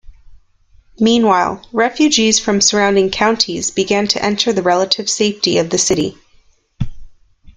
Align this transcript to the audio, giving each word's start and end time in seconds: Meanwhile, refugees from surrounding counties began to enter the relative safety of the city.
Meanwhile, 0.99 1.63
refugees 1.71 2.39
from 2.39 2.59
surrounding 2.59 3.11
counties 3.11 3.69
began 3.69 4.07
to 4.07 4.25
enter 4.25 4.51
the 4.51 4.63
relative 4.63 5.07
safety 5.07 5.59
of 5.59 5.69
the 5.69 5.77
city. 5.77 6.17